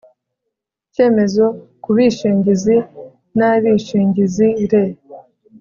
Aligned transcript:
cyemezo 0.93 1.45
ku 1.83 1.89
bishingizi 1.97 2.77
n 3.37 3.39
abishingizi 3.51 4.47
re 4.71 4.83